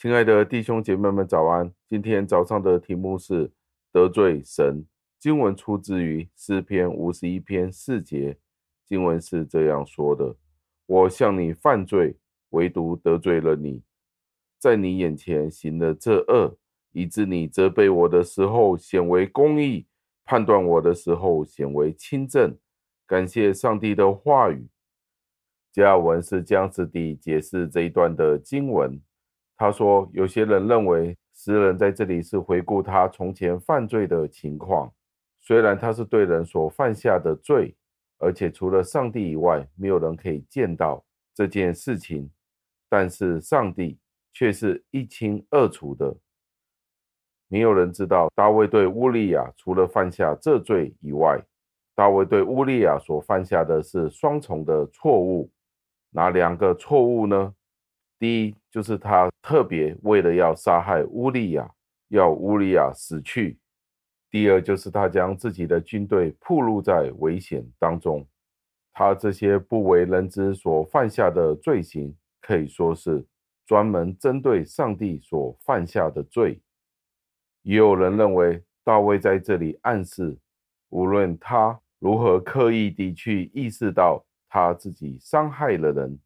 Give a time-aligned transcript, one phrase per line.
[0.00, 1.74] 亲爱的弟兄姐妹们，早安！
[1.88, 3.50] 今天早上的题目是
[3.90, 4.86] 得罪神。
[5.18, 8.38] 经文出自于诗篇五十一篇四节，
[8.86, 10.36] 经文是这样说的
[10.86, 12.14] ：“我向你犯罪，
[12.50, 13.82] 唯独得罪了你，
[14.56, 16.56] 在你眼前行了这恶，
[16.92, 19.88] 以致你责备我的时候显为公义，
[20.24, 22.56] 判断我的时候显为清正。”
[23.04, 24.68] 感谢上帝的话语。
[25.72, 29.02] 加尔文是这样子地解释这一段的经文。
[29.58, 34.88] 他说：“有些人认为，诗人在这里是回顾他从前犯罪的情况。
[35.40, 37.74] 虽然他是对人所犯下的罪，
[38.18, 42.30] 而且除了上帝以外，没有人可以见到这件事情，
[42.88, 43.98] 但是上帝
[44.32, 46.16] 却是一清二楚的。
[47.48, 51.36] 没有人知道大卫对乌利亚除了犯下这罪以外，
[51.96, 55.50] 大卫对乌利亚所犯下的是双重的错误。
[56.10, 57.52] 哪两个错误呢？”
[58.18, 61.70] 第一，就是他特别为了要杀害乌利亚，
[62.08, 63.56] 要乌利亚死去；
[64.30, 68.26] 第二，就是他将自己的军队暴露在危险当中。
[68.92, 73.24] 他这些不为人知所犯下的罪行，可以说是
[73.64, 76.60] 专门针对上帝所犯下的罪。
[77.62, 80.36] 也有人认为，大卫在这里暗示，
[80.88, 86.18] 无论他如何刻意地去意识到他自己伤害了人。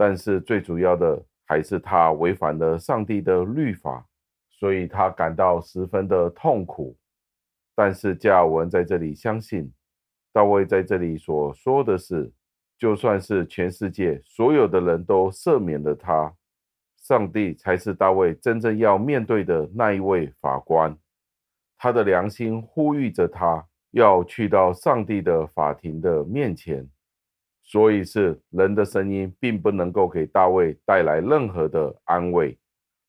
[0.00, 4.02] 但是最主要的还是他违反了上帝的律法，
[4.48, 6.96] 所以他感到十分的痛苦。
[7.74, 9.70] 但是加尔文在这里相信，
[10.32, 12.32] 大卫在这里所说的是，
[12.78, 16.34] 就算是全世界所有的人都赦免了他，
[16.96, 20.96] 上帝才是大卫真正要面对的那一位法官。
[21.76, 26.88] 他的良心呼吁着他要去到上帝的法庭的面前。
[27.70, 32.58] 所以是人的声音，并不能够给大卫带来任何的安慰。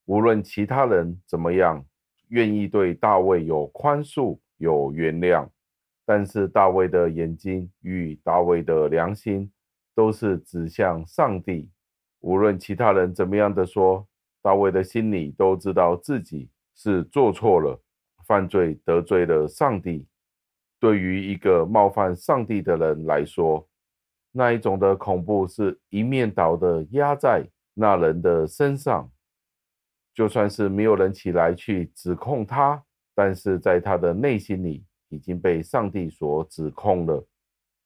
[0.05, 1.83] 无论其他人怎么样，
[2.27, 5.49] 愿意对大卫有宽恕、有原谅，
[6.05, 9.51] 但是大卫的眼睛与大卫的良心
[9.95, 11.67] 都是指向上帝。
[12.19, 14.07] 无论其他人怎么样的说，
[14.43, 17.81] 大卫的心里都知道自己是做错了，
[18.27, 20.05] 犯罪得罪了上帝。
[20.79, 23.67] 对于一个冒犯上帝的人来说，
[24.31, 29.11] 那一种的恐怖是一面倒的压在那人的身上，
[30.13, 32.83] 就算是没有人起来去指控他，
[33.13, 37.25] 但是在他的内心里已经被上帝所指控了。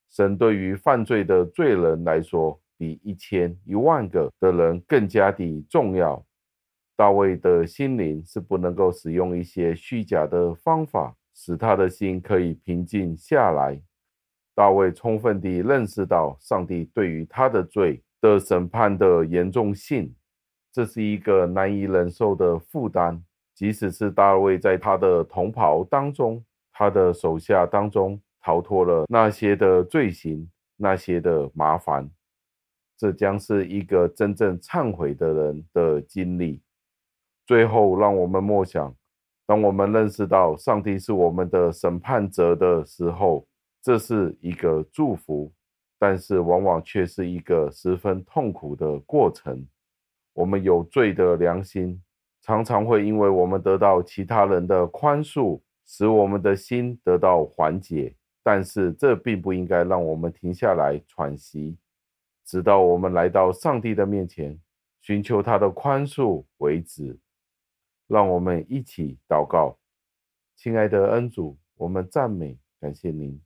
[0.09, 6.23] 神对于犯罪的罪人来说，比一千一万个的人更加的重要。
[6.95, 13.81] 大卫的心灵是不能够使用一些虚假的方法，使他的心可以平静下来。
[14.55, 20.15] 大卫充分地认识到上帝对于他的罪的审判的严重性，
[20.71, 23.21] 这是一个难以忍受的负担。
[23.53, 32.09] 即使是大卫在他的同袍当中，他的手下当中逃脱了那些的罪行，那些的麻烦，
[32.97, 36.61] 这将是一个真正忏悔的人的经历。
[37.45, 38.95] 最后，让我们默想：
[39.45, 43.45] 当我们认识到上帝是我们的审判者的时候。
[43.85, 45.53] 这是一个祝福，
[45.99, 49.63] 但是往往却是一个十分痛苦的过程。
[50.33, 52.01] 我们有罪的良心，
[52.41, 58.15] 常常会因为我们得到其他人的宽恕，使我们的心得到缓解。
[58.41, 61.77] 但是这并不应该让我们停下来喘息，
[62.43, 64.59] 直到我们来到上帝的面前，
[64.99, 67.15] 寻求他的宽恕为止。
[68.07, 69.77] 让我们一起祷告，
[70.55, 73.39] 亲爱的恩主，我们赞美感谢您。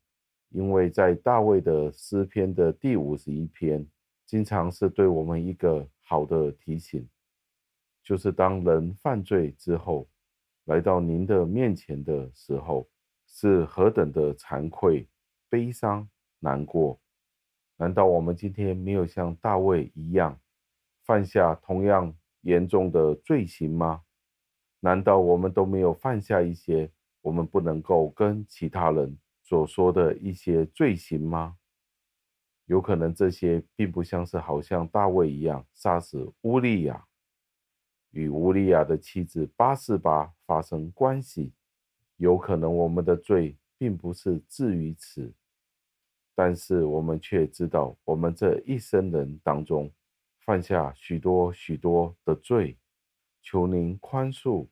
[0.50, 3.86] 因为在大卫的诗篇的第五十一篇，
[4.25, 7.07] 经常是对我们一个好的提醒，
[8.04, 10.10] 就是当人犯罪之后，
[10.66, 12.90] 来到您的面前的时候，
[13.28, 15.07] 是何等的惭愧、
[15.50, 16.10] 悲伤、
[16.40, 17.00] 难过。
[17.78, 20.40] 难道我们今天没有像大卫一样，
[21.06, 24.01] 犯下同样严重的罪行吗？
[24.80, 26.92] 难道我们都没有犯下一些
[27.22, 29.18] 我们不能够跟其他人
[29.50, 31.57] 所说的一些罪行吗？
[32.66, 37.07] 有可能这些并不像是好像大卫一样杀死乌利亚，
[38.12, 41.51] 与乌利亚的妻子拔示巴发生关系。
[42.18, 45.34] 有可能我们的罪并不是至于此，
[46.36, 49.92] 但是我们却知道，我们这一生人当中
[50.46, 52.78] 犯下许多许多的罪。
[53.42, 54.68] 求您宽恕，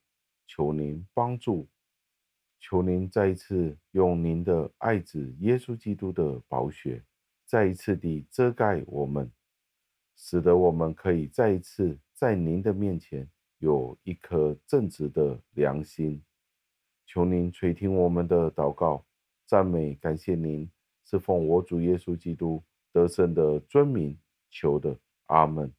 [0.45, 1.67] 求您帮助。
[2.59, 7.03] 求您再一次用您的爱子耶稣基督的宝血，
[7.45, 9.31] 再一次地遮盖我们，
[10.15, 16.21] 使得我们可以再一次在您的面前有一颗正直的良心。
[17.05, 19.05] 求您垂听我们的祷告，
[19.45, 20.69] 赞美感谢您，
[21.05, 22.61] 是奉我主耶稣基督
[22.91, 24.17] 得胜的尊名
[24.49, 25.71] 求的，阿门。